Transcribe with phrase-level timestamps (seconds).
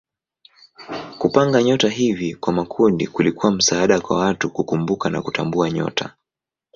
[1.19, 6.15] Kupanga nyota hivi kwa makundi kulikuwa msaada kwa watu kukumbuka na kutambua nyota.